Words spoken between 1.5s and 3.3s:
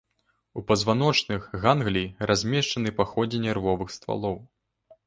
ганглій размешчаны па